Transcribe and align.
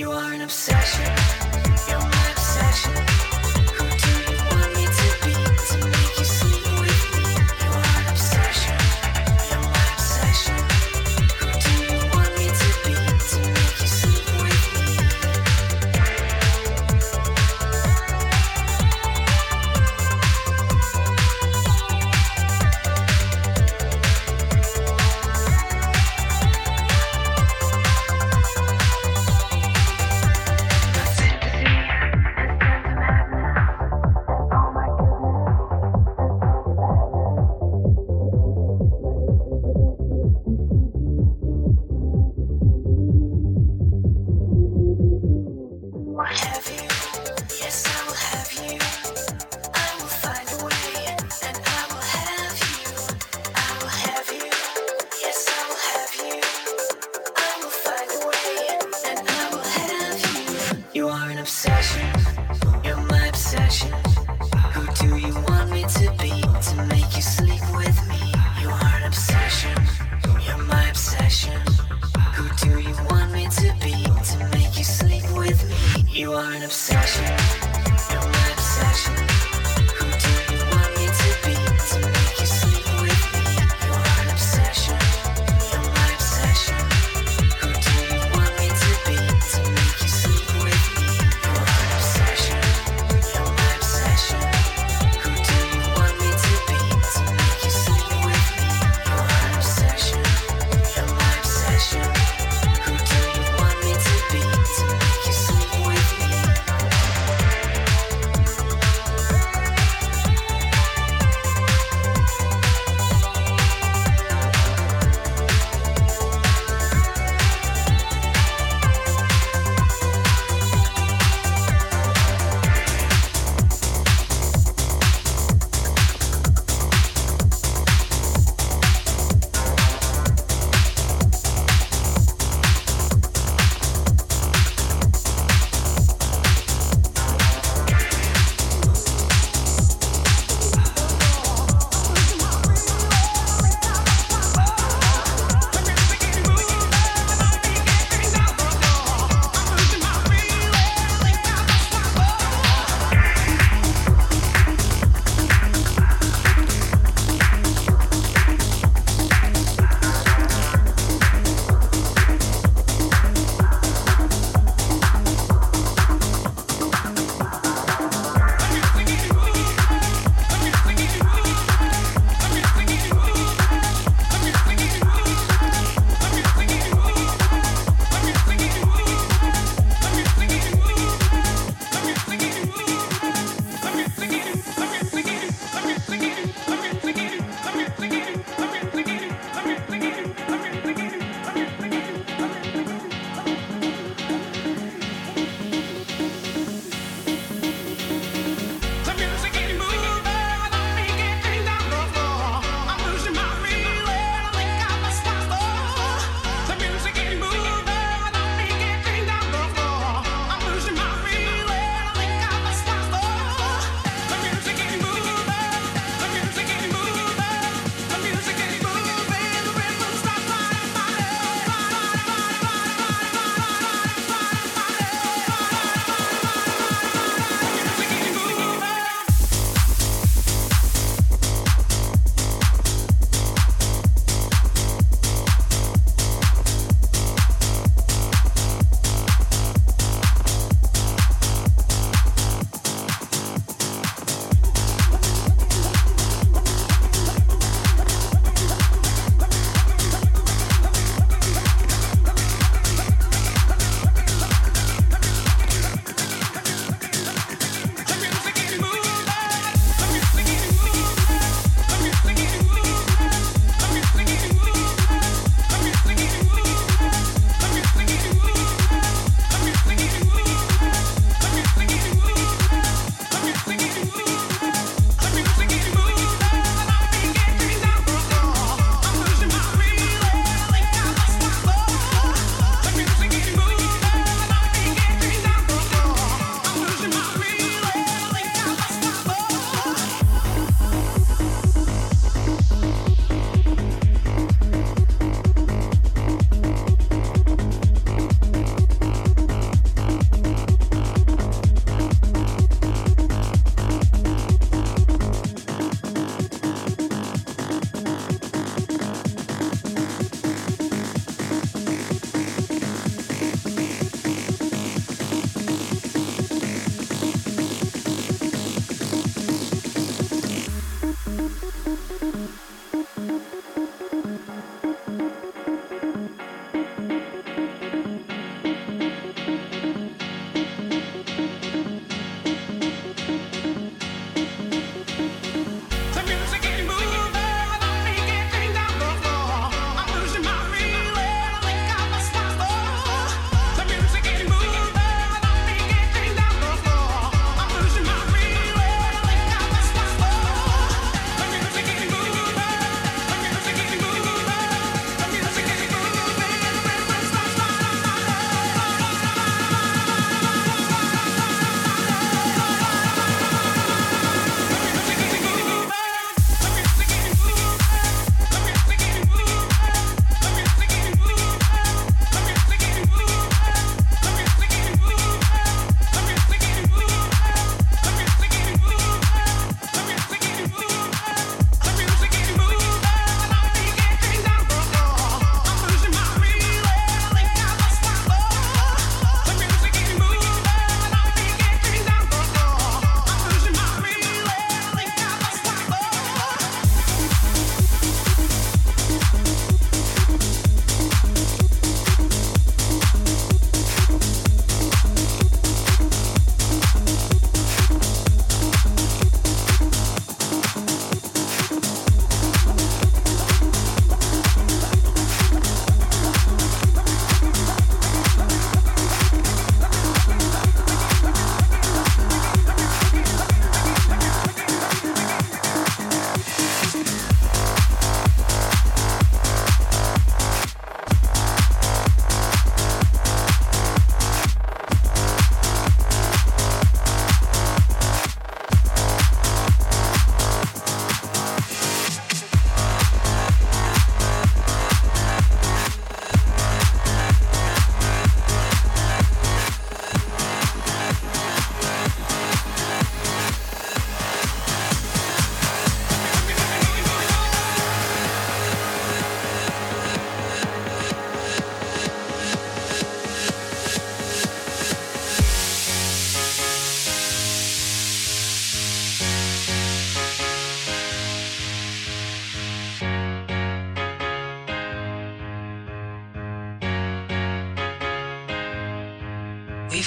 you 0.00 0.12
are. 0.12 0.29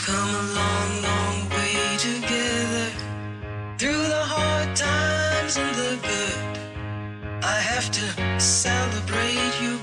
come 0.06 0.36
a 0.36 0.44
long, 0.60 1.02
long 1.02 1.50
way 1.52 1.96
together. 1.98 2.88
Through 3.78 4.04
the 4.16 4.24
hard 4.34 4.76
times 4.76 5.56
and 5.56 5.74
the 5.76 5.98
good, 6.10 7.42
I 7.42 7.58
have 7.72 7.90
to 7.92 8.40
celebrate 8.40 9.54
you. 9.62 9.83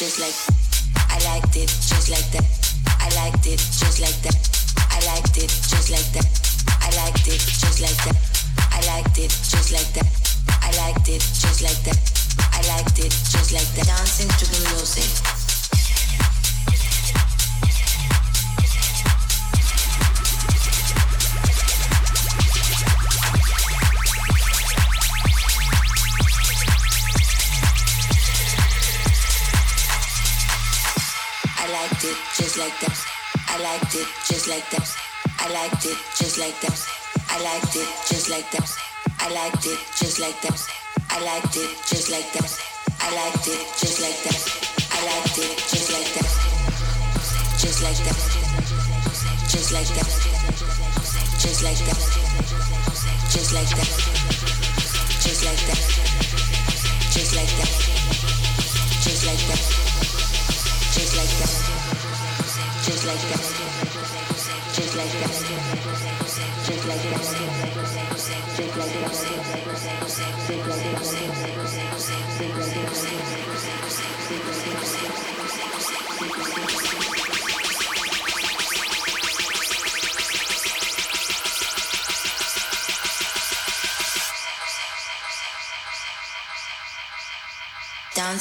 just 0.00 0.18
like 0.18 0.59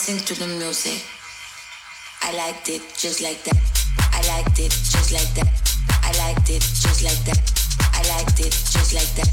dancing 0.10 0.36
to 0.36 0.42
the 0.42 0.48
music. 0.58 1.06
I 2.24 2.34
liked 2.34 2.70
it 2.70 2.82
just 2.98 3.22
like 3.22 3.44
that. 3.44 3.58
I 4.14 4.22
liked 4.28 4.60
it 4.60 4.72
just 4.72 5.14
like 5.14 5.30
that. 5.38 5.50
I 6.02 6.12
liked 6.18 6.50
it 6.50 6.62
just 6.62 7.04
like 7.04 7.22
that. 7.26 7.38
I 7.94 8.02
liked 8.10 8.40
it 8.40 8.50
just 8.50 8.94
like 8.94 9.14
that. 9.18 9.30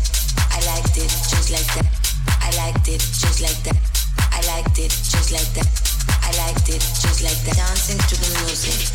I 0.53 0.61
liked 0.69 0.99
it 0.99 1.09
just 1.09 1.51
like 1.51 1.73
that. 1.73 1.89
I 2.45 2.51
liked 2.61 2.89
it 2.89 3.01
just 3.01 3.41
like 3.41 3.57
that. 3.65 3.77
I 4.33 4.41
liked 4.53 4.79
it 4.79 4.91
just 4.91 5.33
like 5.33 5.49
that. 5.57 5.69
I 6.23 6.31
liked 6.45 6.69
it 6.69 6.81
just 7.01 7.23
like 7.25 7.41
that. 7.47 7.57
Dancing 7.57 7.99
to 7.99 8.15
the 8.21 8.29
music. 8.45 8.93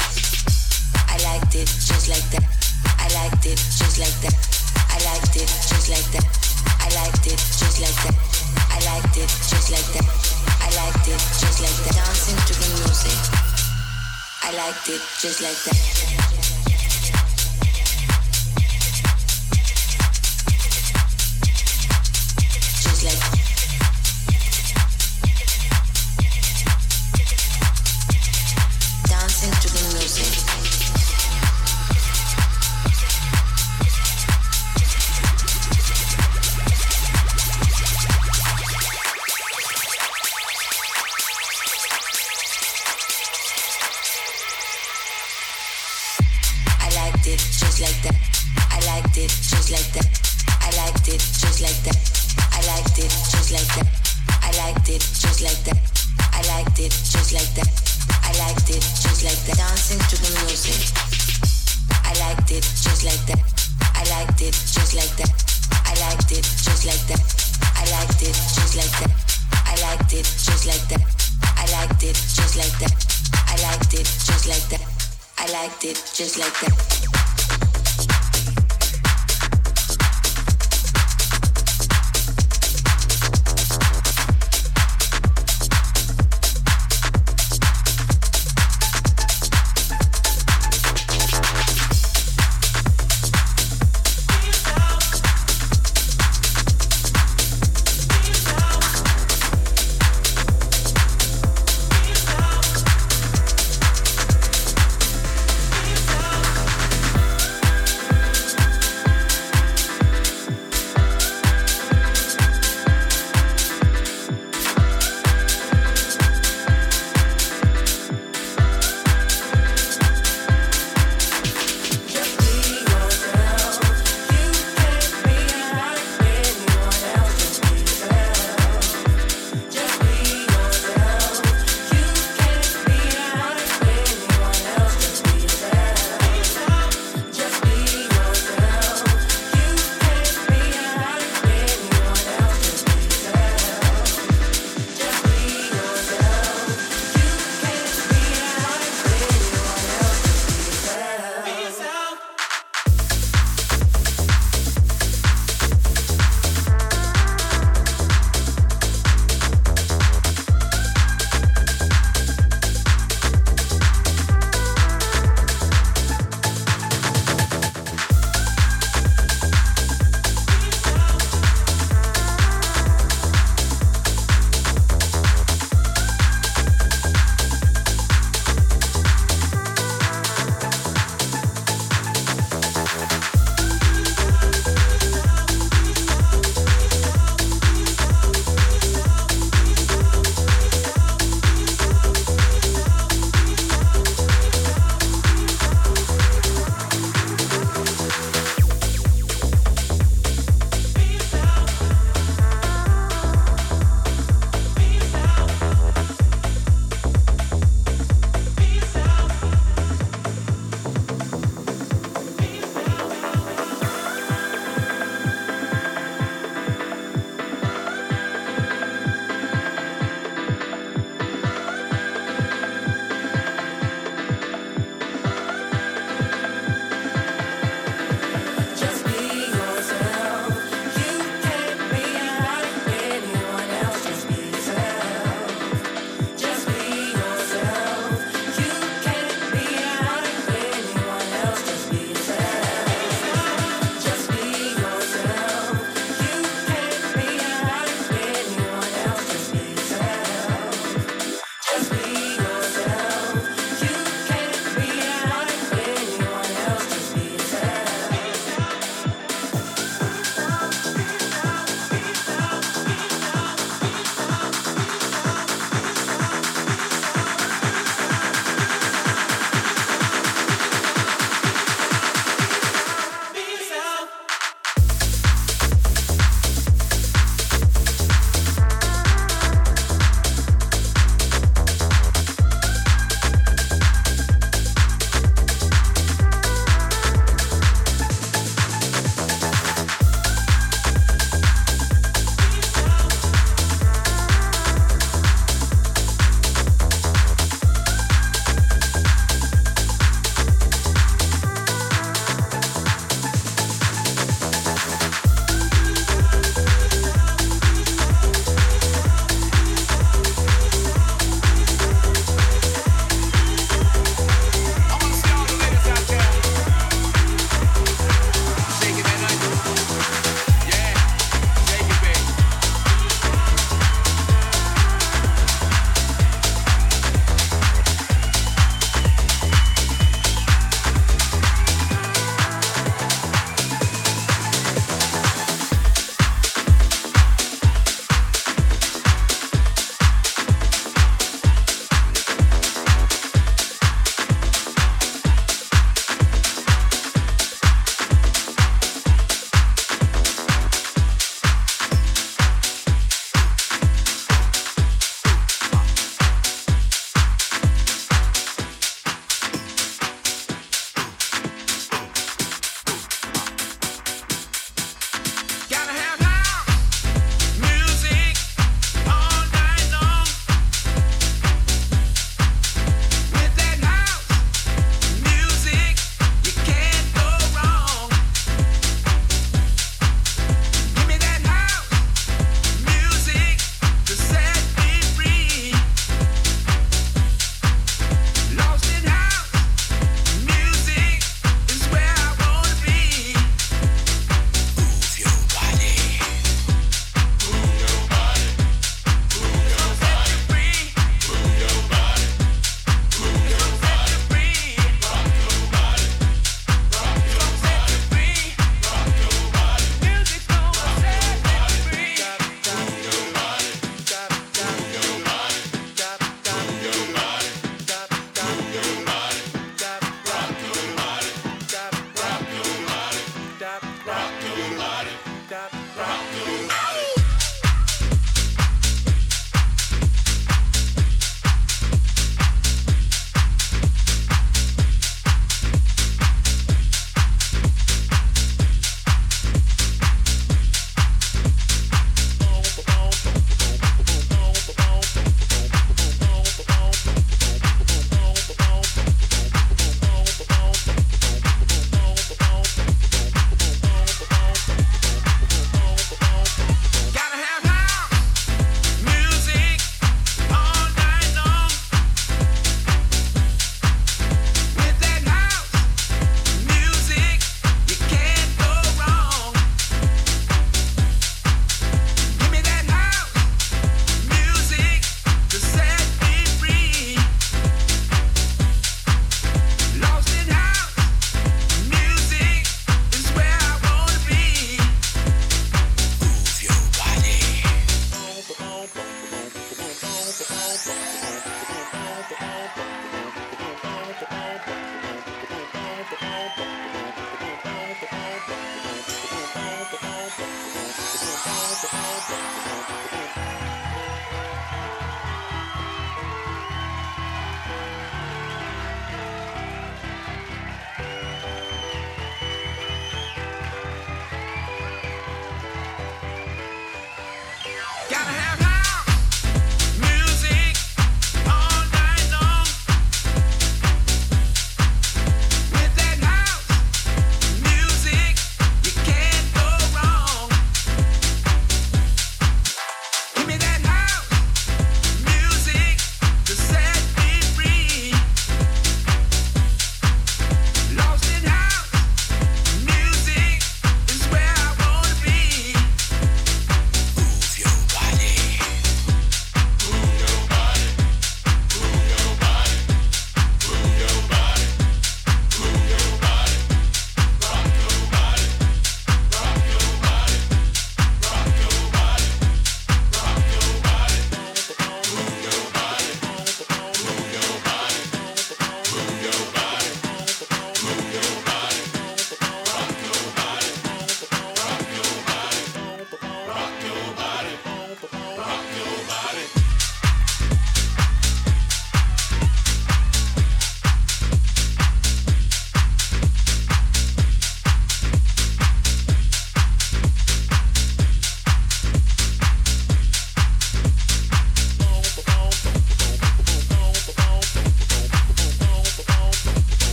I 1.09 1.17
liked 1.25 1.55
it 1.55 1.65
just 1.65 2.09
like 2.09 2.29
that. 2.29 2.45
I 2.99 3.07
liked 3.17 3.45
it 3.45 3.57
just 3.57 3.97
like 3.97 4.17
that. 4.21 4.37
I 4.89 4.97
liked 5.09 5.35
it 5.35 5.49
just 5.49 5.89
like 5.89 6.11
that 6.13 6.50
just 15.21 15.39
like 15.43 15.55
that. 15.65 16.40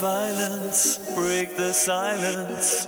Violence 0.00 0.98
break 1.14 1.56
the 1.56 1.72
silence. 1.72 2.86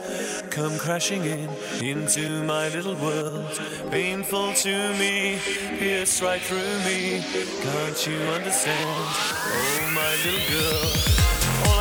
Come 0.50 0.78
crashing 0.78 1.24
in 1.24 1.48
into 1.82 2.42
my 2.44 2.68
little 2.68 2.94
world. 2.96 3.60
Painful 3.90 4.54
to 4.54 4.94
me, 4.98 5.38
pierce 5.78 6.22
right 6.22 6.40
through 6.40 6.78
me. 6.88 7.22
Can't 7.62 8.06
you 8.06 8.18
understand? 8.32 8.88
Oh, 8.88 9.90
my 9.94 10.12
little 10.24 10.46
girl. 10.50 11.71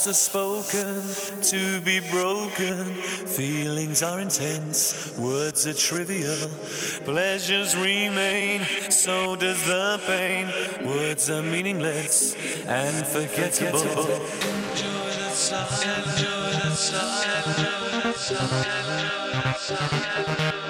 Vows 0.00 0.08
are 0.08 0.14
spoken 0.14 1.02
to 1.42 1.80
be 1.82 2.00
broken. 2.10 2.94
Feelings 2.94 4.02
are 4.02 4.18
intense, 4.20 5.12
words 5.18 5.66
are 5.66 5.74
trivial. 5.74 6.48
Pleasures 7.04 7.76
remain, 7.76 8.62
so 8.90 9.36
does 9.36 9.62
the 9.66 10.00
pain. 10.06 10.48
Words 10.86 11.28
are 11.28 11.42
meaningless 11.42 12.34
and 12.66 13.06
forgettable. 13.06 13.80
Enjoy 13.80 15.10
the 15.20 15.34
enjoy 16.16 16.50
the 16.60 16.70
All 19.68 20.69